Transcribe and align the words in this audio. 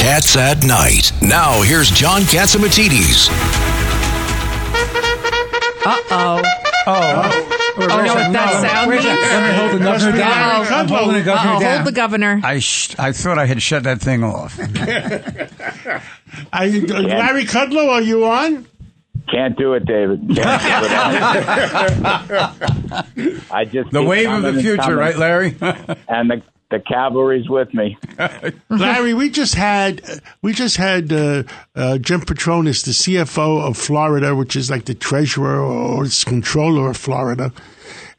Cats 0.00 0.34
at 0.36 0.64
Night. 0.64 1.12
Now, 1.20 1.60
here's 1.60 1.90
John 1.90 2.22
Catsimatidis. 2.22 3.28
Uh 5.84 6.00
oh. 6.10 6.42
Oh. 6.86 7.46
Oh, 7.76 7.86
know 7.86 8.14
what 8.14 8.32
that 8.32 8.62
sound 8.62 8.88
Where's 8.90 9.04
that? 9.04 9.30
Let 9.30 9.42
me 9.52 9.56
hold 9.58 9.72
the 9.80 9.84
governor 9.84 10.16
down. 10.18 10.66
I'm 10.72 10.88
holding 10.88 11.16
the 11.18 11.22
governor 11.22 11.50
Uh-oh, 11.52 11.60
down. 11.60 11.74
hold 11.76 11.86
the 11.86 11.92
governor. 11.92 12.40
I 12.42 12.58
sh- 12.58 12.96
I 12.98 13.12
thought 13.12 13.38
I 13.38 13.46
had 13.46 13.62
shut 13.62 13.84
that 13.84 14.00
thing 14.00 14.24
off. 14.24 14.58
Are 16.52 16.66
you, 16.66 16.84
Larry 16.86 17.44
Kudlow, 17.44 17.88
are 17.90 18.02
you 18.02 18.24
on? 18.26 18.66
Can't 19.30 19.56
do 19.56 19.74
it, 19.74 19.84
David. 19.86 20.20
Can't 20.34 20.36
do 20.36 20.36
it. 20.36 20.44
I 23.52 23.64
just 23.66 23.90
The 23.92 24.00
keep 24.00 24.08
wave 24.08 24.28
of 24.30 24.42
the 24.42 24.48
and 24.48 24.60
future, 24.60 24.96
right, 24.96 25.16
Larry? 25.16 25.56
And 26.08 26.28
the 26.30 26.42
the 26.70 26.80
cavalry's 26.80 27.48
with 27.48 27.72
me. 27.74 27.98
Larry, 28.68 29.12
we 29.12 29.28
just 29.28 29.54
had 29.54 30.02
we 30.40 30.52
just 30.52 30.76
had 30.76 31.12
uh, 31.12 31.42
uh, 31.74 31.98
Jim 31.98 32.20
Patronis, 32.20 32.84
the 32.84 32.92
CFO 32.92 33.68
of 33.68 33.76
Florida, 33.76 34.34
which 34.34 34.56
is 34.56 34.70
like 34.70 34.84
the 34.84 34.94
treasurer 34.94 35.60
or 35.60 36.04
its 36.04 36.24
controller 36.24 36.90
of 36.90 36.96
Florida, 36.96 37.52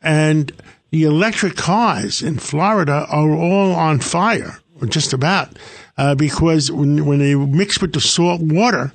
and 0.02 0.52
the 0.92 1.04
electric 1.04 1.56
cars 1.56 2.22
in 2.22 2.38
Florida 2.38 3.06
are 3.10 3.32
all 3.32 3.74
on 3.74 4.00
fire, 4.00 4.60
or 4.80 4.88
just 4.88 5.14
about, 5.14 5.58
uh, 5.98 6.16
because 6.16 6.72
when 6.72 7.06
when 7.06 7.20
they 7.20 7.36
mix 7.36 7.82
with 7.82 7.94
the 7.94 8.02
salt 8.02 8.42
water, 8.42 8.92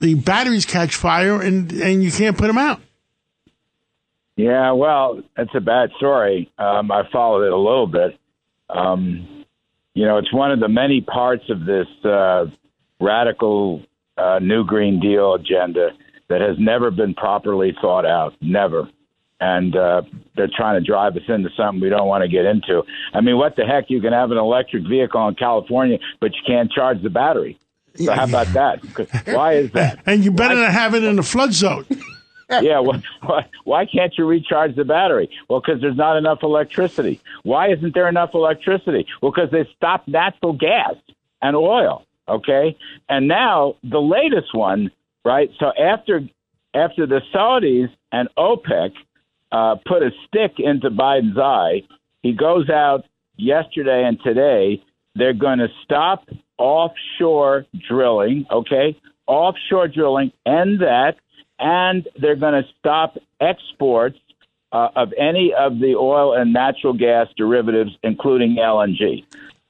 the 0.00 0.14
batteries 0.14 0.64
catch 0.64 0.94
fire 0.94 1.42
and 1.42 1.72
and 1.72 2.04
you 2.04 2.12
can't 2.12 2.38
put 2.38 2.46
them 2.46 2.58
out. 2.58 2.80
Yeah, 4.36 4.72
well, 4.72 5.22
it's 5.36 5.54
a 5.54 5.60
bad 5.60 5.90
story. 5.96 6.50
Um, 6.58 6.90
I 6.90 7.08
followed 7.12 7.44
it 7.44 7.52
a 7.52 7.56
little 7.56 7.86
bit. 7.86 8.18
Um, 8.70 9.44
you 9.94 10.04
know, 10.06 10.18
it's 10.18 10.32
one 10.32 10.50
of 10.50 10.60
the 10.60 10.68
many 10.68 11.00
parts 11.00 11.44
of 11.48 11.64
this 11.64 11.86
uh, 12.04 12.46
radical 13.00 13.82
uh, 14.16 14.38
New 14.40 14.64
Green 14.64 15.00
Deal 15.00 15.34
agenda 15.34 15.90
that 16.28 16.40
has 16.40 16.56
never 16.58 16.90
been 16.90 17.14
properly 17.14 17.76
thought 17.80 18.06
out. 18.06 18.34
Never. 18.40 18.88
And 19.40 19.76
uh, 19.76 20.02
they're 20.36 20.50
trying 20.54 20.80
to 20.80 20.86
drive 20.86 21.16
us 21.16 21.22
into 21.28 21.50
something 21.56 21.80
we 21.80 21.90
don't 21.90 22.08
want 22.08 22.22
to 22.22 22.28
get 22.28 22.44
into. 22.44 22.82
I 23.12 23.20
mean, 23.20 23.36
what 23.36 23.56
the 23.56 23.64
heck? 23.64 23.86
You 23.88 24.00
can 24.00 24.12
have 24.12 24.30
an 24.30 24.38
electric 24.38 24.84
vehicle 24.88 25.28
in 25.28 25.34
California, 25.34 25.98
but 26.20 26.32
you 26.34 26.40
can't 26.46 26.70
charge 26.70 27.02
the 27.02 27.10
battery. 27.10 27.58
So 27.96 28.12
how 28.12 28.24
about 28.24 28.48
that? 28.48 29.24
Why 29.34 29.54
is 29.54 29.70
that? 29.72 30.00
And 30.06 30.24
you 30.24 30.32
better 30.32 30.54
not 30.54 30.72
have 30.72 30.94
it 30.94 31.04
in 31.04 31.18
a 31.18 31.22
flood 31.22 31.52
zone. 31.52 31.86
yeah, 32.62 32.78
why, 32.80 33.02
why, 33.22 33.46
why 33.64 33.86
can't 33.86 34.12
you 34.16 34.26
recharge 34.26 34.76
the 34.76 34.84
battery? 34.84 35.30
Well, 35.48 35.60
because 35.60 35.80
there's 35.80 35.96
not 35.96 36.16
enough 36.16 36.38
electricity. 36.42 37.20
Why 37.42 37.72
isn't 37.72 37.94
there 37.94 38.08
enough 38.08 38.30
electricity? 38.34 39.06
Well, 39.20 39.32
because 39.32 39.50
they 39.50 39.68
stopped 39.76 40.08
natural 40.08 40.52
gas 40.52 40.94
and 41.42 41.56
oil. 41.56 42.04
Okay, 42.26 42.76
and 43.08 43.28
now 43.28 43.76
the 43.82 44.00
latest 44.00 44.54
one, 44.54 44.90
right? 45.24 45.50
So 45.58 45.72
after 45.78 46.22
after 46.74 47.06
the 47.06 47.20
Saudis 47.34 47.90
and 48.12 48.28
OPEC 48.38 48.92
uh, 49.52 49.76
put 49.86 50.02
a 50.02 50.10
stick 50.26 50.54
into 50.58 50.90
Biden's 50.90 51.38
eye, 51.38 51.82
he 52.22 52.32
goes 52.32 52.70
out 52.70 53.04
yesterday 53.36 54.04
and 54.06 54.18
today. 54.22 54.82
They're 55.14 55.34
going 55.34 55.58
to 55.58 55.68
stop 55.84 56.28
offshore 56.58 57.66
drilling. 57.88 58.46
Okay, 58.50 58.98
offshore 59.26 59.88
drilling, 59.88 60.32
end 60.46 60.80
that 60.80 61.16
and 61.58 62.06
they're 62.20 62.36
going 62.36 62.62
to 62.62 62.68
stop 62.78 63.16
exports 63.40 64.18
uh, 64.72 64.88
of 64.96 65.12
any 65.18 65.52
of 65.56 65.78
the 65.78 65.94
oil 65.96 66.34
and 66.36 66.52
natural 66.52 66.92
gas 66.94 67.28
derivatives, 67.36 67.90
including 68.02 68.56
LNG. 68.56 69.24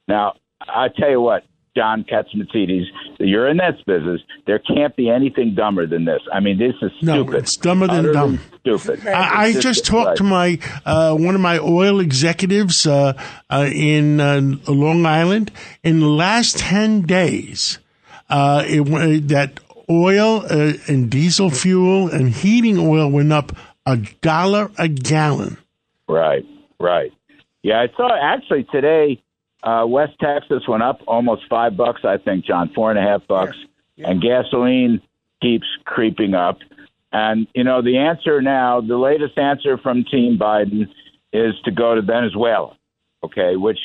Now, 0.07 0.33
I 0.61 0.87
tell 0.97 1.09
you 1.09 1.21
what, 1.21 1.43
John 1.77 2.05
Catsimatidis, 2.05 2.85
you're 3.19 3.49
in 3.49 3.57
this 3.57 3.75
business. 3.85 4.21
There 4.47 4.59
can't 4.59 4.95
be 4.95 5.09
anything 5.09 5.55
dumber 5.55 5.85
than 5.85 6.05
this. 6.05 6.21
I 6.31 6.39
mean, 6.39 6.57
this 6.57 6.73
is 6.81 6.91
No, 7.01 7.23
stupid. 7.23 7.35
it's 7.35 7.57
dumber 7.57 7.87
than 7.87 7.97
Utterly 7.97 8.13
dumb. 8.13 8.39
Stupid. 8.61 9.05
I, 9.07 9.43
I 9.47 9.53
just 9.53 9.85
talked 9.85 10.17
to 10.17 10.23
my 10.23 10.57
uh, 10.85 11.13
one 11.15 11.35
of 11.35 11.41
my 11.41 11.59
oil 11.59 11.99
executives 11.99 12.87
uh, 12.87 13.13
uh, 13.49 13.67
in 13.71 14.21
uh, 14.21 14.39
Long 14.69 15.05
Island. 15.05 15.51
In 15.83 15.99
the 15.99 16.07
last 16.07 16.57
ten 16.57 17.01
days, 17.01 17.77
uh, 18.29 18.63
it, 18.65 19.27
that 19.27 19.59
oil 19.89 20.45
uh, 20.49 20.73
and 20.87 21.09
diesel 21.09 21.49
fuel 21.49 22.09
and 22.09 22.29
heating 22.29 22.77
oil 22.77 23.09
went 23.09 23.31
up 23.31 23.51
a 23.85 23.97
dollar 24.21 24.71
a 24.77 24.87
gallon. 24.87 25.57
Right, 26.07 26.45
right. 26.79 27.11
Yeah, 27.63 27.81
I 27.81 27.87
saw 27.95 28.09
actually 28.21 28.65
today. 28.71 29.21
Uh, 29.63 29.85
West 29.87 30.13
Texas 30.21 30.63
went 30.67 30.83
up 30.83 30.99
almost 31.07 31.43
five 31.49 31.75
bucks, 31.75 32.01
I 32.03 32.17
think, 32.17 32.45
John, 32.45 32.71
four 32.75 32.91
and 32.91 32.99
a 32.99 33.01
half 33.01 33.25
bucks, 33.27 33.57
and 33.97 34.21
gasoline 34.21 35.01
keeps 35.41 35.65
creeping 35.85 36.35
up. 36.35 36.59
And 37.11 37.47
you 37.55 37.63
know, 37.63 37.81
the 37.81 37.97
answer 37.97 38.41
now, 38.41 38.81
the 38.81 38.97
latest 38.97 39.37
answer 39.37 39.77
from 39.77 40.03
Team 40.03 40.37
Biden 40.37 40.87
is 41.33 41.53
to 41.63 41.71
go 41.71 41.95
to 41.95 42.01
Venezuela. 42.01 42.77
Okay, 43.23 43.55
which 43.55 43.79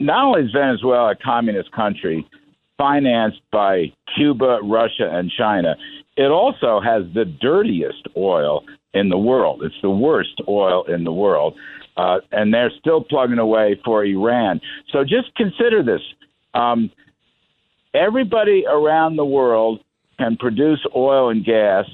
not 0.00 0.24
only 0.24 0.42
is 0.42 0.52
Venezuela 0.52 1.12
a 1.12 1.14
communist 1.14 1.70
country 1.70 2.26
financed 2.80 3.42
by 3.52 3.92
Cuba, 4.16 4.60
Russia, 4.62 5.10
and 5.12 5.30
China, 5.36 5.76
it 6.16 6.30
also 6.30 6.80
has 6.80 7.02
the 7.14 7.26
dirtiest 7.26 8.08
oil 8.16 8.64
in 8.94 9.10
the 9.10 9.18
world. 9.18 9.62
It's 9.62 9.74
the 9.82 9.90
worst 9.90 10.40
oil 10.48 10.84
in 10.84 11.04
the 11.04 11.12
world. 11.12 11.54
Uh, 11.98 12.20
and 12.32 12.54
they're 12.54 12.72
still 12.80 13.04
plugging 13.04 13.38
away 13.38 13.78
for 13.84 14.04
Iran. 14.04 14.60
So 14.90 15.02
just 15.02 15.34
consider 15.36 15.82
this. 15.82 16.00
Um, 16.54 16.90
everybody 17.92 18.64
around 18.66 19.16
the 19.16 19.24
world 19.26 19.80
can 20.18 20.36
produce 20.36 20.80
oil 20.96 21.28
and 21.28 21.44
gas 21.44 21.84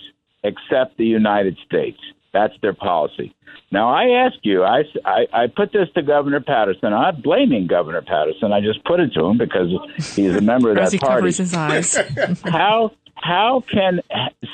except 0.45 0.99
the 0.99 1.05
United 1.07 1.57
States. 1.67 1.99
That's 2.37 2.53
their 2.61 2.75
policy. 2.75 3.35
Now, 3.73 3.89
I 3.89 4.27
ask 4.27 4.37
you, 4.43 4.63
I, 4.63 4.83
I, 5.07 5.27
I 5.33 5.47
put 5.47 5.73
this 5.73 5.89
to 5.95 6.03
Governor 6.03 6.41
Paterson. 6.41 6.93
I'm 6.93 7.15
not 7.15 7.23
blaming 7.23 7.67
Governor 7.67 8.03
Paterson. 8.03 8.53
I 8.53 8.61
just 8.61 8.85
put 8.85 9.01
it 9.01 9.15
to 9.15 9.25
him 9.25 9.39
because 9.39 9.71
he's 10.15 10.37
a 10.37 10.41
member 10.43 10.71
of 10.71 10.77
that 10.77 10.93
he 10.93 10.99
party 10.99 11.21
covers 11.21 11.39
his 11.39 11.55
eyes. 11.55 11.97
how 12.45 12.93
how 13.15 13.65
can 13.73 14.01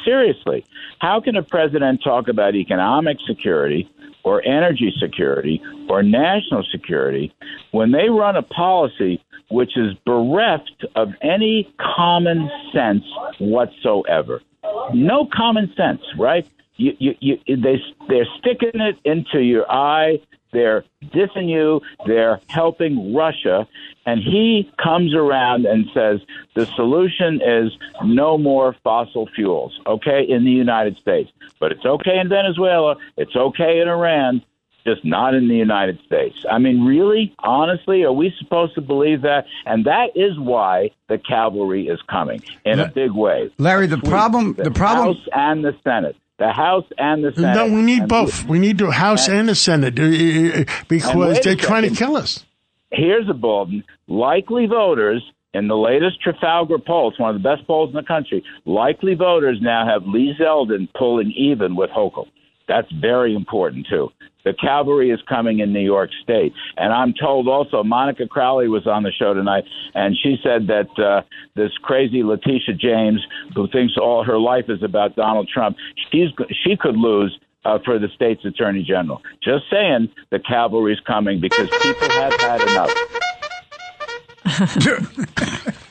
seriously 0.05 0.65
how 1.01 1.21
can 1.21 1.35
a 1.35 1.43
president 1.43 2.01
talk 2.05 2.29
about 2.29 2.55
economic 2.55 3.17
security 3.27 3.91
or 4.23 4.41
energy 4.47 4.95
security 5.01 5.61
or 5.89 6.03
national 6.05 6.65
security 6.71 7.35
when 7.73 7.91
they 7.91 8.09
run 8.09 8.37
a 8.37 8.43
policy 8.43 9.21
which 9.51 9.77
is 9.77 9.95
bereft 10.07 10.87
of 10.95 11.09
any 11.23 11.69
common 11.97 12.49
sense 12.73 13.03
whatsoever 13.41 14.41
no 14.95 15.29
common 15.35 15.73
sense 15.77 16.01
right 16.17 16.47
you, 16.77 16.93
you, 16.99 17.15
you, 17.21 17.57
they 17.57 17.83
they're 18.09 18.27
sticking 18.39 18.81
it 18.81 18.97
into 19.05 19.41
your 19.41 19.71
eye 19.71 20.21
they're 20.53 20.85
dissing 21.05 21.49
you 21.49 21.81
they're 22.07 22.41
helping 22.49 23.15
russia 23.15 23.67
and 24.07 24.21
he 24.21 24.71
comes 24.83 25.15
around 25.15 25.67
and 25.67 25.87
says 25.95 26.21
the 26.55 26.67
solution 26.67 27.41
is 27.41 27.73
no 28.05 28.37
more 28.37 28.75
fossil 28.83 29.29
fuels, 29.35 29.79
okay, 29.87 30.25
in 30.29 30.45
the 30.45 30.51
United 30.51 30.97
States. 30.99 31.31
But 31.61 31.73
it's 31.73 31.85
okay 31.85 32.19
in 32.19 32.29
Venezuela, 32.29 32.97
it's 33.17 33.35
okay 33.37 33.81
in 33.81 33.89
Iran, 33.89 34.43
just 34.85 35.05
not 35.05 35.35
in 35.35 35.49
the 35.49 35.55
United 35.55 36.01
States. 36.05 36.45
I 36.51 36.59
mean, 36.59 36.85
really, 36.85 37.33
honestly, 37.39 38.03
are 38.03 38.13
we 38.13 38.35
supposed 38.39 38.75
to 38.75 38.81
believe 38.81 39.23
that? 39.23 39.47
And 39.65 39.85
that 39.85 40.17
is 40.17 40.39
why 40.39 40.91
the 41.09 41.19
cavalry 41.19 41.87
is 41.87 42.01
coming 42.11 42.43
in 42.65 42.81
a 42.81 42.89
big 42.89 43.13
way. 43.13 43.51
Larry, 43.59 43.87
the 43.87 43.99
problem, 43.99 44.55
The, 44.55 44.65
the 44.65 44.71
problem, 44.73 45.17
House 45.17 45.29
and 45.33 45.65
the 45.65 45.77
Senate. 45.85 46.17
The 46.43 46.53
House 46.53 46.85
and 46.99 47.23
the 47.23 47.33
Senate. 47.33 47.55
No, 47.55 47.73
we 47.73 47.83
need 47.83 48.01
And 48.01 48.09
both. 48.09 48.45
We 48.47 48.59
need 48.59 48.79
the 48.79 48.91
House 48.91 49.29
and 49.29 49.49
the 49.49 49.55
Senate 49.55 49.97
uh, 49.97 50.03
uh, 50.03 50.65
because 50.89 51.39
they're 51.41 51.55
trying 51.55 51.89
to 51.89 51.95
kill 51.95 52.17
us. 52.17 52.45
here's 52.91 53.29
a 53.31 53.33
bulletin. 53.35 53.85
Likely 54.09 54.67
voters 54.67 55.23
in 55.55 55.69
the 55.69 55.77
latest 55.77 56.21
Trafalgar 56.21 56.79
poll, 56.81 57.11
it's 57.11 57.21
one 57.21 57.37
of 57.37 57.41
the 57.41 57.49
best 57.49 57.65
polls 57.69 57.91
in 57.91 57.95
the 57.95 58.03
country. 58.03 58.43
Likely 58.65 59.15
voters 59.15 59.59
now 59.63 59.87
have 59.87 60.03
Lee 60.05 60.35
Zeldin 60.41 60.89
pulling 60.99 61.31
even 61.31 61.77
with 61.77 61.91
Hochul. 61.91 62.27
That's 62.67 62.91
very 62.91 63.37
important 63.37 63.87
too. 63.89 64.11
The 64.45 64.55
cavalry 64.55 65.11
is 65.11 65.21
coming 65.29 65.61
in 65.61 65.73
New 65.73 65.81
York 65.81 66.11
State. 66.23 66.53
And 66.77 66.93
I'm 66.93 67.15
told 67.15 67.49
also, 67.49 67.83
Monica 67.83 68.27
Crowley 68.27 68.69
was 68.69 68.87
on 68.87 69.03
the 69.03 69.13
show 69.13 69.35
tonight, 69.35 69.65
and 69.95 70.17
she 70.23 70.37
said 70.43 70.67
that 70.69 70.89
uh, 70.99 71.23
this 71.55 71.73
crazy 71.83 72.23
Letitia 72.23 72.75
James, 72.75 73.25
who 73.55 73.69
thinks 73.69 73.95
all 73.97 74.25
her 74.25 74.39
life 74.39 74.67
is 74.69 74.83
about 74.83 75.17
Donald 75.17 75.49
Trump, 75.49 75.77
she's 76.11 76.29
she 76.65 76.77
could 76.77 76.97
lose 76.97 77.39
uh, 77.65 77.79
for 77.85 77.99
the 77.99 78.09
state's 78.15 78.45
attorney 78.45 78.83
general. 78.83 79.23
Just 79.43 79.65
saying, 79.71 80.09
the 80.31 80.39
cavalry's 80.39 81.01
coming 81.01 81.41
because 81.41 81.69
people 81.83 82.09
have 82.11 82.35
had 82.41 82.61
enough. 82.63 82.93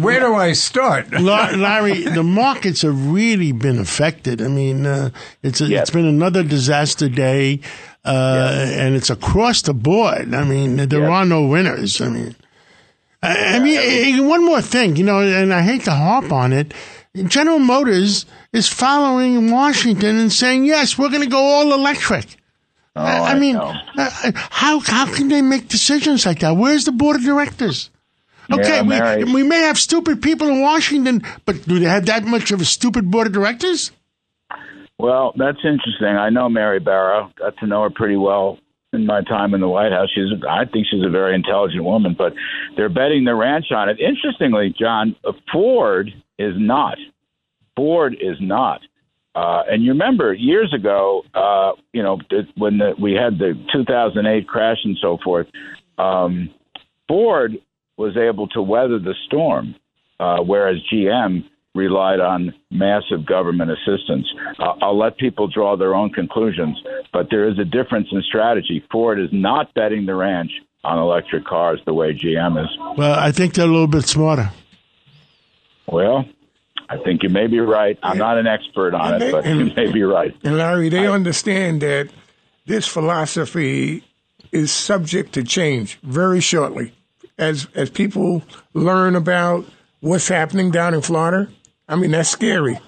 Where 0.00 0.20
do 0.20 0.34
I 0.34 0.52
start? 0.52 1.10
Larry, 1.12 2.02
the 2.02 2.22
markets 2.22 2.82
have 2.82 3.10
really 3.10 3.52
been 3.52 3.78
affected. 3.78 4.40
I 4.42 4.48
mean, 4.48 4.86
uh, 4.86 5.10
it's 5.42 5.60
a, 5.60 5.66
Yes. 5.66 5.82
it's 5.82 5.90
been 5.90 6.06
another 6.06 6.42
disaster 6.42 7.08
day, 7.08 7.60
uh, 8.04 8.66
and 8.70 8.94
it's 8.94 9.10
across 9.10 9.62
the 9.62 9.74
board. 9.74 10.34
I 10.34 10.44
mean, 10.44 10.76
there 10.76 11.00
Yes. 11.02 11.10
are 11.10 11.24
no 11.24 11.46
winners. 11.46 12.00
I 12.00 12.08
mean, 12.08 12.36
I, 13.22 13.56
I 13.56 13.58
mean, 13.58 14.26
one 14.28 14.44
more 14.44 14.60
thing, 14.62 14.96
you 14.96 15.04
know, 15.04 15.20
and 15.20 15.52
I 15.52 15.62
hate 15.62 15.84
to 15.84 15.92
harp 15.92 16.32
on 16.32 16.52
it. 16.52 16.72
General 17.26 17.58
Motors 17.58 18.26
is 18.52 18.68
following 18.68 19.50
Washington 19.50 20.18
and 20.18 20.32
saying, 20.32 20.64
"Yes, 20.66 20.96
we're 20.96 21.08
going 21.08 21.22
to 21.24 21.28
go 21.28 21.42
all 21.42 21.72
electric." 21.72 22.36
Oh, 22.94 23.02
I, 23.02 23.16
I 23.18 23.30
I 23.32 23.38
mean, 23.38 23.56
know. 23.56 23.74
uh, 23.96 24.30
how 24.34 24.78
how 24.80 25.06
can 25.12 25.28
they 25.28 25.42
make 25.42 25.66
decisions 25.68 26.24
like 26.26 26.38
that? 26.40 26.52
Where's 26.56 26.84
the 26.84 26.92
board 26.92 27.16
of 27.16 27.22
directors? 27.24 27.90
Okay, 28.50 28.82
Yeah, 28.82 29.16
we, 29.16 29.34
we 29.34 29.42
may 29.42 29.60
have 29.62 29.78
stupid 29.78 30.22
people 30.22 30.48
in 30.48 30.60
Washington, 30.60 31.22
but 31.44 31.66
do 31.66 31.78
they 31.78 31.86
have 31.86 32.06
that 32.06 32.24
much 32.24 32.50
of 32.50 32.60
a 32.60 32.64
stupid 32.64 33.10
board 33.10 33.26
of 33.26 33.32
directors? 33.32 33.92
Well, 34.98 35.32
that's 35.36 35.58
interesting. 35.58 36.08
I 36.08 36.30
know 36.30 36.48
Mary 36.48 36.80
Barra. 36.80 37.32
Got 37.38 37.56
to 37.58 37.66
know 37.66 37.82
her 37.82 37.90
pretty 37.90 38.16
well 38.16 38.58
in 38.92 39.06
my 39.06 39.22
time 39.22 39.54
in 39.54 39.60
the 39.60 39.68
White 39.68 39.92
House. 39.92 40.08
She's, 40.14 40.30
I 40.48 40.64
think, 40.64 40.86
she's 40.90 41.04
a 41.04 41.10
very 41.10 41.34
intelligent 41.34 41.84
woman. 41.84 42.14
But 42.16 42.32
they're 42.76 42.88
betting 42.88 43.24
the 43.24 43.34
ranch 43.34 43.66
on 43.70 43.88
it. 43.88 43.98
Interestingly, 44.00 44.74
John 44.78 45.14
uh, 45.24 45.32
Ford 45.52 46.10
is 46.38 46.54
not. 46.56 46.98
Ford 47.76 48.14
is 48.14 48.38
not. 48.40 48.80
Uh, 49.34 49.62
and 49.70 49.84
you 49.84 49.92
remember 49.92 50.32
years 50.32 50.74
ago, 50.74 51.22
uh, 51.32 51.72
you 51.92 52.02
know, 52.02 52.18
when 52.56 52.78
the, 52.78 52.94
we 53.00 53.12
had 53.12 53.38
the 53.38 53.54
2008 53.72 54.48
crash 54.48 54.78
and 54.82 54.96
so 55.00 55.16
forth, 55.22 55.46
um, 55.96 56.50
Ford 57.06 57.52
was 57.98 58.16
able 58.16 58.46
to 58.48 58.62
weather 58.62 58.98
the 58.98 59.14
storm, 59.26 59.74
uh, 60.20 60.38
whereas 60.38 60.76
GM 60.92 61.44
relied 61.74 62.20
on 62.20 62.54
massive 62.70 63.26
government 63.26 63.70
assistance. 63.70 64.26
Uh, 64.58 64.72
I'll 64.80 64.98
let 64.98 65.18
people 65.18 65.48
draw 65.48 65.76
their 65.76 65.94
own 65.94 66.10
conclusions, 66.10 66.80
but 67.12 67.28
there 67.30 67.48
is 67.48 67.58
a 67.58 67.64
difference 67.64 68.08
in 68.10 68.22
strategy. 68.22 68.84
Ford 68.90 69.20
is 69.20 69.28
not 69.32 69.74
betting 69.74 70.06
the 70.06 70.14
ranch 70.14 70.50
on 70.84 70.98
electric 70.98 71.44
cars 71.44 71.80
the 71.86 71.92
way 71.92 72.14
GM 72.14 72.62
is. 72.62 72.68
Well, 72.96 73.18
I 73.18 73.32
think 73.32 73.54
they're 73.54 73.66
a 73.66 73.70
little 73.70 73.86
bit 73.86 74.04
smarter. 74.04 74.50
Well, 75.86 76.24
I 76.88 76.96
think 76.98 77.22
you 77.22 77.28
may 77.28 77.46
be 77.46 77.60
right. 77.60 77.98
I'm 78.02 78.18
not 78.18 78.38
an 78.38 78.46
expert 78.46 78.94
on 78.94 79.20
it, 79.20 79.32
but 79.32 79.44
you 79.46 79.70
may 79.76 79.90
be 79.92 80.02
right. 80.02 80.34
And 80.42 80.56
Larry, 80.56 80.88
they 80.88 81.06
understand 81.06 81.82
that 81.82 82.08
this 82.66 82.86
philosophy 82.86 84.04
is 84.52 84.70
subject 84.72 85.32
to 85.34 85.44
change 85.44 85.98
very 86.02 86.40
shortly. 86.40 86.92
As 87.38 87.68
as 87.74 87.88
people 87.88 88.42
learn 88.74 89.14
about 89.14 89.64
what's 90.00 90.28
happening 90.28 90.70
down 90.70 90.94
in 90.94 91.00
Florida, 91.00 91.48
I 91.88 91.96
mean 91.96 92.10
that's 92.10 92.28
scary. 92.28 92.78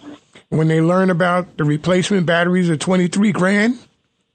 When 0.48 0.66
they 0.66 0.80
learn 0.80 1.10
about 1.10 1.56
the 1.56 1.64
replacement 1.64 2.26
batteries 2.26 2.68
of 2.68 2.80
twenty 2.80 3.06
three 3.06 3.32
grand, 3.32 3.78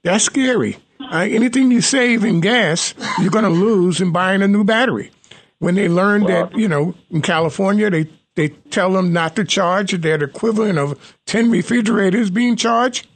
that's 0.02 0.24
scary. 0.24 0.78
Uh, 1.00 1.26
anything 1.30 1.70
you 1.70 1.80
save 1.80 2.24
in 2.24 2.40
gas, 2.40 2.94
you're 3.20 3.30
going 3.30 3.44
to 3.44 3.50
lose 3.50 4.00
in 4.00 4.12
buying 4.12 4.42
a 4.42 4.48
new 4.48 4.64
battery. 4.64 5.10
When 5.58 5.74
they 5.74 5.88
learn 5.88 6.24
that, 6.24 6.56
you 6.56 6.68
know, 6.68 6.94
in 7.10 7.22
California, 7.22 7.90
they, 7.90 8.10
they 8.34 8.48
tell 8.48 8.92
them 8.92 9.12
not 9.12 9.36
to 9.36 9.44
charge, 9.44 9.92
they're 9.92 10.22
equivalent 10.22 10.78
of 10.78 11.16
10 11.26 11.50
refrigerators 11.50 12.30
being 12.30 12.56
charged. 12.56 13.06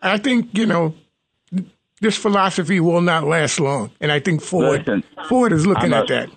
I 0.00 0.18
think, 0.18 0.56
you 0.56 0.66
know, 0.66 0.94
this 2.06 2.16
philosophy 2.16 2.78
will 2.80 3.00
not 3.00 3.24
last 3.24 3.58
long. 3.60 3.90
And 4.00 4.12
I 4.12 4.20
think 4.20 4.40
Ford, 4.42 4.78
Listen, 4.86 5.02
Ford 5.28 5.52
is 5.52 5.66
looking 5.66 5.92
a- 5.92 5.96
at 5.98 6.08
that. 6.08 6.30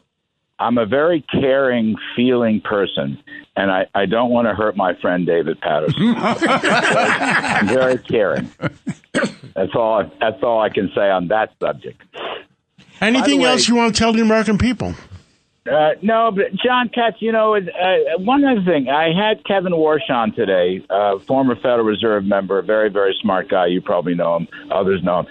I'm 0.61 0.77
a 0.77 0.85
very 0.85 1.21
caring, 1.31 1.95
feeling 2.17 2.59
person, 2.59 3.17
and 3.55 3.71
I, 3.71 3.85
I 3.95 4.05
don't 4.05 4.29
want 4.29 4.47
to 4.49 4.53
hurt 4.53 4.75
my 4.75 4.93
friend 4.99 5.25
David 5.25 5.61
Paterson. 5.61 6.15
I'm 6.17 7.67
very 7.67 7.97
caring. 7.99 8.51
That's 9.55 9.73
all. 9.73 10.01
I, 10.01 10.11
that's 10.19 10.43
all 10.43 10.59
I 10.59 10.67
can 10.69 10.91
say 10.93 11.09
on 11.09 11.29
that 11.29 11.53
subject. 11.61 12.01
Anything 12.99 13.39
way- 13.39 13.49
else 13.51 13.69
you 13.69 13.75
want 13.75 13.95
to 13.95 13.99
tell 13.99 14.11
the 14.11 14.21
American 14.21 14.57
people? 14.57 14.95
Uh, 15.69 15.91
no, 16.01 16.31
but 16.31 16.53
John 16.55 16.89
Katz, 16.89 17.17
you 17.19 17.31
know, 17.31 17.55
uh, 17.55 18.17
one 18.17 18.43
other 18.43 18.63
thing. 18.63 18.89
I 18.89 19.13
had 19.13 19.45
Kevin 19.45 19.73
Warsh 19.73 20.09
on 20.09 20.33
today, 20.33 20.83
uh, 20.89 21.19
former 21.19 21.55
Federal 21.55 21.83
Reserve 21.83 22.25
member, 22.25 22.59
a 22.59 22.63
very, 22.63 22.89
very 22.89 23.15
smart 23.21 23.49
guy. 23.49 23.67
You 23.67 23.81
probably 23.81 24.15
know 24.15 24.37
him. 24.37 24.47
Others 24.71 25.03
know 25.03 25.19
him. 25.19 25.27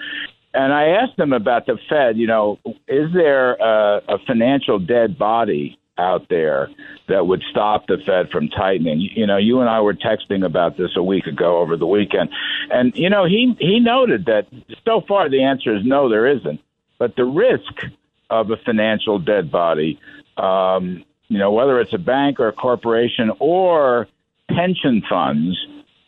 And 0.53 0.73
I 0.73 0.87
asked 0.87 1.19
him 1.19 1.33
about 1.33 1.65
the 1.65 1.77
Fed. 1.89 2.17
You 2.17 2.27
know, 2.27 2.59
is 2.87 3.11
there 3.13 3.61
uh, 3.61 3.99
a 4.07 4.17
financial 4.25 4.79
dead 4.79 5.17
body 5.17 5.77
out 5.97 6.27
there 6.29 6.69
that 7.07 7.27
would 7.27 7.43
stop 7.51 7.87
the 7.87 7.97
Fed 8.05 8.29
from 8.31 8.47
tightening? 8.49 8.99
You 8.99 9.27
know, 9.27 9.37
you 9.37 9.59
and 9.59 9.69
I 9.69 9.81
were 9.81 9.93
texting 9.93 10.45
about 10.45 10.77
this 10.77 10.91
a 10.95 11.03
week 11.03 11.27
ago 11.27 11.59
over 11.59 11.75
the 11.75 11.85
weekend, 11.85 12.29
and 12.71 12.95
you 12.95 13.09
know, 13.09 13.25
he 13.25 13.55
he 13.59 13.79
noted 13.79 14.25
that 14.25 14.47
so 14.85 15.01
far 15.07 15.29
the 15.29 15.43
answer 15.43 15.75
is 15.75 15.83
no, 15.85 16.09
there 16.09 16.25
isn't. 16.25 16.61
But 16.97 17.15
the 17.15 17.25
risk 17.25 17.83
of 18.29 18.51
a 18.51 18.57
financial 18.57 19.19
dead 19.19 19.51
body, 19.51 19.99
um, 20.39 21.03
you 21.27 21.37
know, 21.37 21.51
whether 21.51 21.79
it's 21.79 21.93
a 21.93 21.99
bank 21.99 22.39
or 22.39 22.47
a 22.47 22.53
corporation 22.53 23.31
or 23.39 24.07
pension 24.49 25.03
funds, 25.07 25.55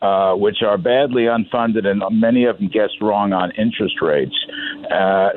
uh, 0.02 0.34
which 0.34 0.64
are 0.66 0.80
badly 0.80 1.24
unfunded 1.24 1.86
and 1.86 2.02
many 2.20 2.46
of 2.46 2.58
them 2.58 2.68
guessed 2.68 2.98
wrong 3.02 3.34
on 3.34 3.52
interest 3.52 4.02
rates. 4.02 4.36
Uh, 4.92 5.30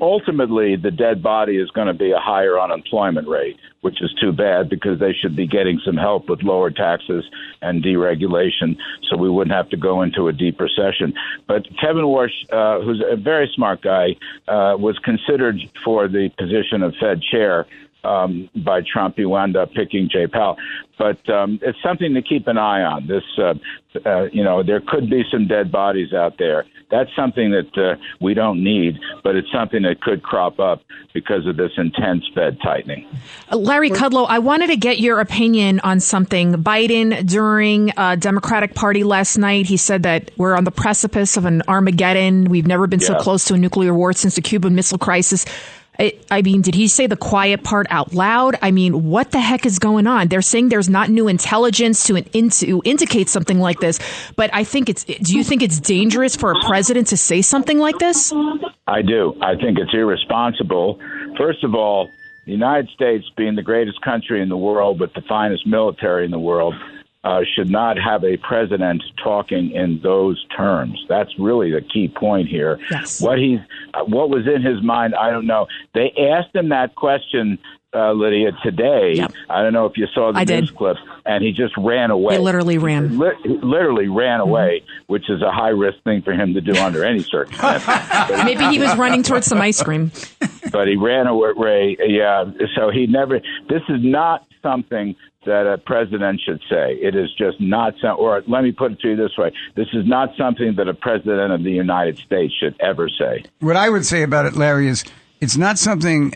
ultimately, 0.00 0.76
the 0.76 0.90
dead 0.92 1.20
body 1.20 1.56
is 1.56 1.68
going 1.70 1.88
to 1.88 1.94
be 1.94 2.12
a 2.12 2.18
higher 2.18 2.60
unemployment 2.60 3.26
rate, 3.26 3.56
which 3.80 4.00
is 4.00 4.14
too 4.20 4.30
bad 4.30 4.70
because 4.70 5.00
they 5.00 5.12
should 5.12 5.34
be 5.34 5.48
getting 5.48 5.80
some 5.84 5.96
help 5.96 6.28
with 6.28 6.44
lower 6.44 6.70
taxes 6.70 7.24
and 7.60 7.82
deregulation 7.82 8.76
so 9.10 9.16
we 9.16 9.28
wouldn't 9.28 9.54
have 9.54 9.68
to 9.70 9.76
go 9.76 10.02
into 10.02 10.28
a 10.28 10.32
deep 10.32 10.60
recession. 10.60 11.12
But 11.48 11.64
Kevin 11.80 12.04
Warsh, 12.04 12.30
uh, 12.52 12.84
who's 12.84 13.02
a 13.10 13.16
very 13.16 13.50
smart 13.52 13.82
guy, 13.82 14.14
uh, 14.46 14.76
was 14.78 14.96
considered 15.04 15.56
for 15.84 16.06
the 16.06 16.30
position 16.38 16.84
of 16.84 16.94
Fed 17.00 17.20
chair 17.20 17.66
um, 18.04 18.48
by 18.64 18.80
Trump. 18.80 19.16
He 19.16 19.24
wound 19.24 19.56
up 19.56 19.72
picking 19.72 20.08
Jay 20.10 20.26
Powell. 20.26 20.56
But 20.98 21.28
um, 21.28 21.58
it's 21.62 21.78
something 21.82 22.14
to 22.14 22.22
keep 22.22 22.46
an 22.46 22.56
eye 22.56 22.82
on. 22.82 23.06
This, 23.08 23.24
uh, 23.38 23.54
uh, 24.06 24.24
you 24.32 24.44
know, 24.44 24.62
there 24.62 24.80
could 24.86 25.10
be 25.10 25.24
some 25.30 25.48
dead 25.48 25.72
bodies 25.72 26.12
out 26.12 26.38
there. 26.38 26.64
That's 26.90 27.10
something 27.16 27.50
that 27.50 27.76
uh, 27.76 27.96
we 28.20 28.34
don't 28.34 28.62
need, 28.62 28.98
but 29.24 29.34
it's 29.34 29.50
something 29.52 29.82
that 29.82 30.00
could 30.00 30.22
crop 30.22 30.60
up 30.60 30.82
because 31.12 31.46
of 31.46 31.56
this 31.56 31.72
intense 31.76 32.24
Fed 32.34 32.58
tightening. 32.62 33.08
Larry 33.50 33.90
Kudlow, 33.90 34.26
I 34.28 34.38
wanted 34.38 34.68
to 34.68 34.76
get 34.76 35.00
your 35.00 35.18
opinion 35.18 35.80
on 35.80 35.98
something. 35.98 36.52
Biden, 36.52 37.26
during 37.26 37.90
uh, 37.96 38.16
Democratic 38.16 38.74
Party 38.74 39.02
last 39.02 39.36
night, 39.36 39.66
he 39.66 39.76
said 39.76 40.04
that 40.04 40.30
we're 40.36 40.54
on 40.54 40.64
the 40.64 40.70
precipice 40.70 41.36
of 41.36 41.44
an 41.44 41.62
Armageddon. 41.66 42.44
We've 42.44 42.66
never 42.66 42.86
been 42.86 43.00
so 43.00 43.16
close 43.16 43.44
to 43.46 43.54
a 43.54 43.58
nuclear 43.58 43.94
war 43.94 44.12
since 44.12 44.36
the 44.36 44.42
Cuban 44.42 44.74
Missile 44.74 44.98
Crisis. 44.98 45.44
I, 45.98 46.42
mean, 46.42 46.62
did 46.62 46.74
he 46.74 46.88
say 46.88 47.06
the 47.06 47.16
quiet 47.16 47.62
part 47.62 47.86
out 47.88 48.12
loud? 48.12 48.56
I 48.60 48.72
mean, 48.72 49.04
what 49.10 49.30
the 49.30 49.40
heck 49.40 49.64
is 49.64 49.78
going 49.78 50.06
on? 50.06 50.28
They're 50.28 50.42
saying 50.42 50.68
there's 50.68 50.88
not 50.88 51.08
new 51.08 51.28
intelligence 51.28 52.04
to, 52.08 52.16
in, 52.16 52.50
to 52.50 52.82
indicate 52.84 53.28
something 53.28 53.60
like 53.60 53.78
this, 53.78 54.00
but 54.34 54.50
I 54.52 54.64
think 54.64 54.88
it's. 54.88 55.04
Do 55.04 55.36
you 55.36 55.44
think 55.44 55.62
it's 55.62 55.78
dangerous 55.78 56.34
for 56.34 56.50
a 56.50 56.60
president 56.64 57.08
to 57.08 57.16
say 57.16 57.42
something 57.42 57.78
like 57.78 57.98
this? 57.98 58.32
I 58.86 59.02
do. 59.02 59.36
I 59.40 59.54
think 59.54 59.78
it's 59.78 59.94
irresponsible. 59.94 60.98
First 61.38 61.62
of 61.62 61.74
all, 61.74 62.10
the 62.44 62.52
United 62.52 62.90
States, 62.90 63.24
being 63.36 63.54
the 63.54 63.62
greatest 63.62 64.00
country 64.02 64.42
in 64.42 64.48
the 64.48 64.56
world 64.56 65.00
with 65.00 65.14
the 65.14 65.22
finest 65.22 65.66
military 65.66 66.24
in 66.24 66.30
the 66.30 66.38
world, 66.38 66.74
uh, 67.24 67.40
should 67.54 67.70
not 67.70 67.96
have 67.98 68.22
a 68.22 68.36
president 68.36 69.02
talking 69.22 69.72
in 69.72 70.00
those 70.02 70.44
terms. 70.56 71.04
That's 71.08 71.30
really 71.38 71.70
the 71.70 71.80
key 71.80 72.08
point 72.08 72.48
here. 72.48 72.78
Yes. 72.90 73.20
What 73.20 73.38
he, 73.38 73.58
uh, 73.94 74.04
what 74.04 74.28
was 74.28 74.46
in 74.46 74.62
his 74.62 74.82
mind, 74.82 75.14
I 75.14 75.30
don't 75.30 75.46
know. 75.46 75.66
They 75.94 76.12
asked 76.18 76.54
him 76.54 76.68
that 76.68 76.94
question 76.94 77.58
uh, 77.94 78.12
Lydia, 78.12 78.50
today. 78.62 79.12
Yep. 79.14 79.32
I 79.48 79.62
don't 79.62 79.72
know 79.72 79.86
if 79.86 79.96
you 79.96 80.06
saw 80.12 80.32
the 80.32 80.40
I 80.40 80.44
news 80.44 80.68
did. 80.68 80.76
clip, 80.76 80.96
and 81.24 81.44
he 81.44 81.52
just 81.52 81.74
ran 81.76 82.10
away. 82.10 82.34
He 82.34 82.40
literally 82.40 82.76
ran. 82.76 83.10
Mm-hmm. 83.10 83.20
Li- 83.20 83.36
he 83.44 83.48
literally 83.62 84.08
ran 84.08 84.40
away, 84.40 84.82
which 85.06 85.30
is 85.30 85.42
a 85.42 85.52
high 85.52 85.68
risk 85.68 86.02
thing 86.02 86.22
for 86.22 86.32
him 86.32 86.54
to 86.54 86.60
do 86.60 86.76
under 86.76 87.04
any 87.04 87.22
circumstances. 87.22 87.86
But 88.34 88.44
Maybe 88.44 88.64
he 88.66 88.78
was 88.78 88.96
running 88.96 89.22
towards 89.22 89.46
some 89.46 89.60
ice 89.60 89.82
cream. 89.82 90.10
but 90.72 90.88
he 90.88 90.96
ran 90.96 91.26
away. 91.26 91.96
Yeah, 92.04 92.44
so 92.74 92.90
he 92.90 93.06
never. 93.06 93.40
This 93.68 93.82
is 93.88 94.02
not 94.02 94.46
something 94.64 95.14
that 95.46 95.72
a 95.72 95.78
president 95.78 96.40
should 96.40 96.60
say. 96.68 96.94
It 96.94 97.14
is 97.14 97.32
just 97.38 97.60
not. 97.60 97.94
Some, 98.00 98.18
or 98.18 98.42
let 98.48 98.64
me 98.64 98.72
put 98.72 98.92
it 98.92 99.00
to 99.00 99.10
you 99.10 99.16
this 99.16 99.36
way: 99.38 99.52
this 99.76 99.86
is 99.92 100.04
not 100.06 100.30
something 100.36 100.74
that 100.76 100.88
a 100.88 100.94
president 100.94 101.52
of 101.52 101.62
the 101.62 101.70
United 101.70 102.18
States 102.18 102.52
should 102.58 102.74
ever 102.80 103.08
say. 103.08 103.44
What 103.60 103.76
I 103.76 103.90
would 103.90 104.04
say 104.06 104.22
about 104.22 104.46
it, 104.46 104.56
Larry, 104.56 104.88
is 104.88 105.04
it's 105.40 105.56
not 105.56 105.78
something 105.78 106.34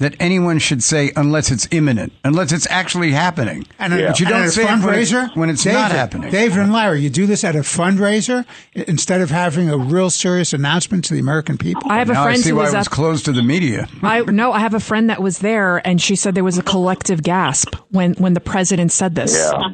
that 0.00 0.14
anyone 0.18 0.58
should 0.58 0.82
say 0.82 1.12
unless 1.14 1.50
it's 1.50 1.68
imminent, 1.70 2.12
unless 2.24 2.52
it's 2.52 2.66
actually 2.70 3.12
happening. 3.12 3.64
And, 3.78 3.92
Yeah. 3.92 4.08
But 4.08 4.20
you 4.20 4.26
don't 4.26 4.42
at 4.42 4.50
say 4.50 4.62
it 4.62 4.66
when 4.66 4.78
it's- 4.94 5.12
fundraiser 5.12 5.36
when 5.36 5.50
it's 5.50 5.62
David, 5.62 5.78
not 5.78 5.92
happening. 5.92 6.30
David 6.30 6.58
and 6.58 6.72
Larry, 6.72 7.00
you 7.00 7.10
do 7.10 7.26
this 7.26 7.44
at 7.44 7.54
a 7.54 7.60
fundraiser 7.60 8.44
instead 8.74 9.20
of 9.20 9.30
having 9.30 9.70
a 9.70 9.78
real 9.78 10.10
serious 10.10 10.52
announcement 10.52 11.04
to 11.04 11.14
the 11.14 11.20
American 11.20 11.56
people. 11.56 11.82
I 11.90 11.98
have 11.98 12.10
a 12.10 12.14
now 12.14 12.22
I 12.22 12.24
friend 12.26 12.40
see 12.42 12.50
who 12.50 12.56
why 12.56 12.62
was 12.64 12.74
it 12.74 12.78
was 12.78 12.86
at. 12.88 12.90
closed 12.92 13.24
to 13.26 13.32
the 13.32 13.42
media. 13.42 13.86
I 14.02 14.22
no, 14.22 14.52
I 14.52 14.58
have 14.60 14.74
a 14.74 14.80
friend 14.80 15.08
that 15.10 15.22
was 15.22 15.38
there, 15.38 15.86
and 15.86 16.00
she 16.00 16.16
said 16.16 16.34
there 16.34 16.44
was 16.44 16.58
a 16.58 16.62
collective 16.62 17.22
gasp 17.22 17.74
when 17.90 18.14
when 18.14 18.34
the 18.34 18.40
president 18.40 18.92
said 18.92 19.14
this. 19.14 19.36
Yeah. 19.36 19.68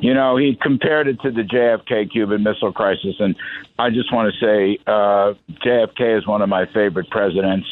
You 0.00 0.12
know, 0.12 0.36
he 0.36 0.58
compared 0.60 1.08
it 1.08 1.18
to 1.22 1.30
the 1.30 1.40
JFK 1.42 2.10
Cuban 2.12 2.42
Missile 2.42 2.72
Crisis, 2.72 3.14
and 3.18 3.34
I 3.78 3.88
just 3.90 4.12
want 4.12 4.30
to 4.30 4.38
say 4.38 4.78
uh, 4.86 5.32
JFK 5.64 6.18
is 6.18 6.26
one 6.26 6.42
of 6.42 6.48
my 6.50 6.66
favorite 6.66 7.08
presidents. 7.10 7.66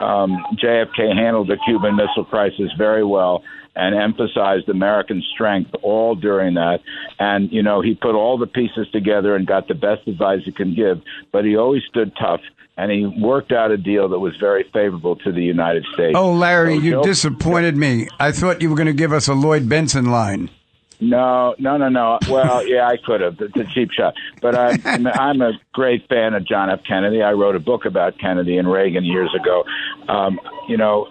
Um, 0.00 0.44
JFK 0.62 1.14
handled 1.14 1.48
the 1.48 1.58
Cuban 1.66 1.96
Missile 1.96 2.24
Crisis 2.24 2.70
very 2.78 3.04
well 3.04 3.42
and 3.74 3.94
emphasized 3.94 4.68
American 4.68 5.22
strength 5.34 5.70
all 5.82 6.14
during 6.14 6.54
that. 6.54 6.80
And, 7.18 7.50
you 7.52 7.62
know, 7.62 7.80
he 7.80 7.94
put 7.94 8.14
all 8.14 8.36
the 8.36 8.46
pieces 8.46 8.88
together 8.92 9.36
and 9.36 9.46
got 9.46 9.68
the 9.68 9.74
best 9.74 10.06
advice 10.08 10.40
he 10.44 10.52
can 10.52 10.74
give, 10.74 11.00
but 11.32 11.44
he 11.44 11.56
always 11.56 11.82
stood 11.88 12.12
tough. 12.20 12.40
And 12.76 12.92
he 12.92 13.06
worked 13.20 13.50
out 13.50 13.72
a 13.72 13.76
deal 13.76 14.08
that 14.10 14.20
was 14.20 14.36
very 14.36 14.64
favorable 14.72 15.16
to 15.16 15.32
the 15.32 15.42
United 15.42 15.84
States. 15.94 16.14
Oh, 16.16 16.32
Larry, 16.32 16.76
So 16.76 16.82
you 16.82 17.02
disappointed 17.02 17.76
me. 17.76 18.08
I 18.20 18.30
thought 18.30 18.62
you 18.62 18.70
were 18.70 18.76
going 18.76 18.86
to 18.86 18.92
give 18.92 19.12
us 19.12 19.26
a 19.26 19.34
Lloyd 19.34 19.64
Bentsen 19.68 20.08
line. 20.08 20.48
No, 21.00 21.54
no, 21.58 21.76
no, 21.76 21.88
no. 21.88 22.18
Well, 22.28 22.66
yeah, 22.66 22.86
I 22.86 22.96
could 22.96 23.20
have. 23.20 23.40
It's 23.40 23.56
a 23.56 23.64
cheap 23.72 23.90
shot. 23.92 24.14
But 24.40 24.56
I'm, 24.56 25.06
I'm 25.06 25.40
a 25.40 25.52
great 25.72 26.08
fan 26.08 26.34
of 26.34 26.46
John 26.46 26.70
F. 26.70 26.80
Kennedy. 26.86 27.22
I 27.22 27.32
wrote 27.32 27.56
a 27.56 27.60
book 27.60 27.84
about 27.84 28.18
Kennedy 28.18 28.58
and 28.58 28.70
Reagan 28.70 29.04
years 29.04 29.34
ago. 29.34 29.64
Um, 30.08 30.40
you 30.68 30.76
know, 30.76 31.08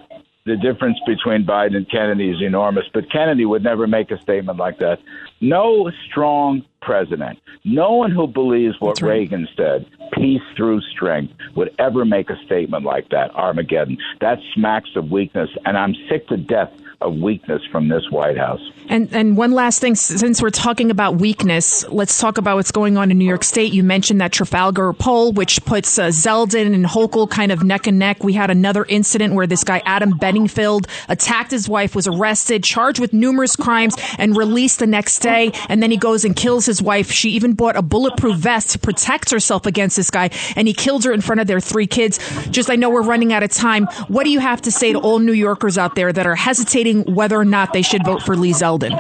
the 0.48 0.56
difference 0.56 0.98
between 1.06 1.46
Biden 1.46 1.76
and 1.76 1.90
Kennedy 1.92 2.30
is 2.30 2.42
enormous, 2.42 2.86
but 2.94 3.12
Kennedy 3.12 3.46
would 3.46 3.64
never 3.64 3.86
make 3.86 4.12
a 4.12 4.22
statement 4.22 4.58
like 4.58 4.80
that. 4.80 5.00
No 5.42 5.92
strong 6.10 6.64
president, 6.82 7.40
no 7.66 7.92
one 7.92 8.12
who 8.12 8.28
believes 8.28 8.80
what 8.80 9.02
Reagan 9.02 9.48
said, 9.58 9.86
peace 10.14 10.42
through 10.56 10.80
strength, 10.82 11.34
would 11.56 11.76
ever 11.80 12.06
make 12.06 12.30
a 12.30 12.38
statement 12.46 12.86
like 12.86 13.10
that, 13.10 13.36
Armageddon. 13.36 13.98
That 14.22 14.40
smacks 14.54 14.90
of 14.96 15.12
weakness, 15.12 15.50
and 15.66 15.78
I'm 15.78 15.94
sick 16.10 16.28
to 16.30 16.38
death 16.38 16.72
of 17.00 17.14
weakness 17.16 17.62
from 17.72 17.90
this 17.90 18.10
White 18.10 18.38
House. 18.38 18.62
And 18.90 19.14
and 19.14 19.38
one 19.38 19.52
last 19.52 19.82
thing, 19.82 19.96
since 19.96 20.42
we're 20.42 20.50
talking 20.50 20.90
about 20.90 21.18
weakness, 21.18 21.88
let's 21.90 22.20
talk 22.20 22.38
about 22.38 22.56
what's 22.56 22.72
going 22.72 22.98
on 22.98 23.12
in 23.12 23.18
New 23.18 23.28
York 23.28 23.44
State. 23.44 23.74
You 23.74 23.84
mentioned 23.84 24.22
that 24.22 24.32
Trafalgar 24.32 24.94
poll, 24.94 25.32
which 25.34 25.64
puts 25.66 26.00
uh, 26.00 26.08
Zeldin 26.08 26.74
and 26.74 26.86
Hochul 26.86 27.30
kind 27.30 27.52
of 27.52 27.64
neck 27.64 27.86
and 27.86 28.00
neck. 28.00 28.24
We 28.24 28.34
had 28.34 28.50
another 28.50 28.86
incident 28.86 29.36
where 29.36 29.46
this 29.46 29.64
guy 29.64 29.84
Adam 29.86 30.18
Benningfield 30.18 30.88
attacked 31.08 31.52
his 31.52 31.70
wife, 31.70 31.96
was 31.96 32.08
arrested, 32.08 32.64
charged 32.64 33.00
with 33.00 33.14
numerous 33.14 33.56
crimes, 33.56 33.96
and 34.18 34.36
released 34.36 34.80
the 34.80 34.88
next 34.88 35.20
day. 35.20 35.52
And 35.70 35.84
then 35.84 35.92
he 35.92 35.98
goes 35.98 36.26
and 36.26 36.36
kills 36.36 36.66
his 36.66 36.82
wife. 36.82 37.12
She 37.12 37.32
even 37.32 37.54
bought 37.54 37.76
a 37.76 37.82
bulletproof 37.82 38.38
vest 38.38 38.72
to 38.72 38.80
protect 38.80 39.30
herself 39.32 39.66
against 39.66 39.98
this 39.98 40.10
guy, 40.10 40.30
and 40.56 40.68
he 40.68 40.74
killed 40.74 41.04
her 41.04 41.12
in 41.12 41.22
front 41.22 41.42
of 41.42 41.48
their 41.48 41.60
three 41.60 41.88
kids. 41.88 42.20
Just, 42.50 42.72
I 42.72 42.76
know 42.76 42.90
we're 42.90 43.02
running 43.04 43.34
out 43.34 43.44
of 43.44 43.52
time. 43.52 43.86
What 44.08 44.24
do 44.24 44.30
you 44.30 44.40
have 44.40 44.62
to 44.64 44.72
say 44.72 44.94
to 44.94 45.00
all 45.00 45.20
New 45.20 45.34
Yorkers 45.34 45.78
out 45.78 45.96
there 45.96 46.14
that 46.14 46.26
are 46.26 46.36
hesitating 46.36 46.87
whether 46.94 47.38
or 47.38 47.46
not 47.46 47.74
they 47.74 47.82
should 47.82 48.04
vote 48.06 48.22
for 48.24 48.36
Lee 48.36 48.54
Zeldin? 48.54 48.96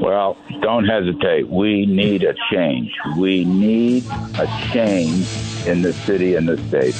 Well, 0.00 0.36
don't 0.60 0.84
hesitate. 0.84 1.48
We 1.48 1.86
need 1.86 2.24
a 2.24 2.34
change. 2.50 2.92
We 3.16 3.44
need 3.44 4.04
a 4.38 4.46
change 4.72 5.28
in 5.66 5.82
the 5.82 5.92
city 5.92 6.34
and 6.34 6.48
the 6.48 6.56
state. 6.68 6.94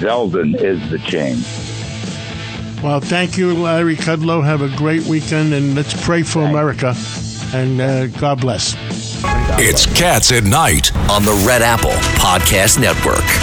Zeldin 0.00 0.54
is 0.54 0.80
the 0.90 0.98
change. 0.98 1.44
Well, 2.82 3.00
thank 3.00 3.36
you, 3.36 3.54
Larry 3.54 3.96
Kudlow. 3.96 4.42
Have 4.42 4.62
a 4.62 4.74
great 4.76 5.04
weekend, 5.04 5.52
and 5.52 5.74
let's 5.74 5.94
pray 6.04 6.22
for 6.22 6.42
America. 6.42 6.94
And 7.54 7.80
uh, 7.80 8.06
God 8.06 8.40
bless. 8.40 8.74
It's 9.60 9.86
Cats 9.86 10.32
at 10.32 10.44
Night. 10.44 10.94
on 11.10 11.24
the 11.24 11.44
Red 11.46 11.62
Apple 11.62 11.90
Podcast 12.18 12.80
Network. 12.80 13.41